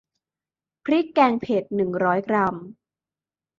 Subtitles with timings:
[0.85, 2.55] พริกแกงเผ็ด หนึ่งร้อยกรัม